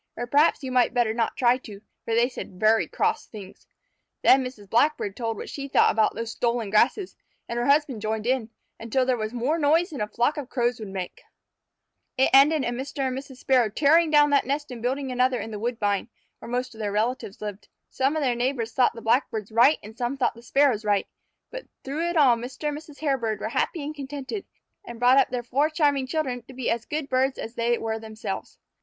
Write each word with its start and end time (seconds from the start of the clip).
Or 0.17 0.25
perhaps 0.25 0.63
you 0.63 0.71
might 0.71 0.95
better 0.95 1.13
not 1.13 1.37
try 1.37 1.59
to, 1.59 1.79
for 2.05 2.15
they 2.15 2.27
said 2.27 2.59
very 2.59 2.87
cross 2.87 3.27
things. 3.27 3.67
Then 4.23 4.43
Mrs. 4.43 4.67
Blackbird 4.67 5.15
told 5.15 5.37
what 5.37 5.47
she 5.47 5.67
thought 5.67 5.91
about 5.91 6.15
those 6.15 6.31
stolen 6.31 6.71
grasses, 6.71 7.15
and 7.47 7.59
her 7.59 7.67
husband 7.67 8.01
joined 8.01 8.25
in, 8.25 8.49
until 8.79 9.05
there 9.05 9.15
was 9.15 9.31
more 9.31 9.59
noise 9.59 9.91
than 9.91 10.01
a 10.01 10.07
flock 10.07 10.37
of 10.37 10.49
Crows 10.49 10.79
would 10.79 10.89
make. 10.89 11.21
[Illustration: 12.17 12.17
A 12.17 12.25
RED 12.25 12.29
SQUIRREL 12.29 12.29
ATE 12.29 12.31
THEM. 12.31 12.33
Page 12.33 12.33
34] 12.33 12.41
It 12.41 12.41
ended 12.41 12.67
in 12.67 12.77
Mr. 12.77 13.07
and 13.07 13.17
Mrs. 13.19 13.39
Sparrow 13.41 13.69
tearing 13.69 14.09
down 14.09 14.29
that 14.31 14.45
nest 14.47 14.71
and 14.71 14.81
building 14.81 15.11
another 15.11 15.39
in 15.39 15.51
the 15.51 15.59
woodbine, 15.59 16.09
where 16.39 16.49
most 16.49 16.73
of 16.73 16.79
their 16.79 16.91
relatives 16.91 17.39
lived. 17.39 17.67
Some 17.91 18.15
of 18.15 18.23
their 18.23 18.35
neighbors 18.35 18.71
thought 18.73 18.95
the 18.95 19.03
Blackbirds 19.03 19.51
right 19.51 19.77
and 19.83 19.95
some 19.95 20.17
thought 20.17 20.33
the 20.33 20.41
Sparrows 20.41 20.83
right, 20.83 21.05
but 21.51 21.67
through 21.83 22.09
it 22.09 22.17
all 22.17 22.35
Mr. 22.37 22.69
and 22.69 22.75
Mrs. 22.79 22.97
Hairbird 23.01 23.39
were 23.39 23.49
happy 23.49 23.83
and 23.83 23.93
contented, 23.93 24.45
and 24.83 24.97
brought 24.97 25.17
up 25.19 25.29
their 25.29 25.43
four 25.43 25.69
charming 25.69 26.07
children 26.07 26.41
to 26.47 26.55
be 26.55 26.71
as 26.71 26.85
good 26.85 27.07
birds 27.07 27.37
as 27.37 27.53
they 27.53 27.77
were 27.77 27.99
themselves. 27.99 28.57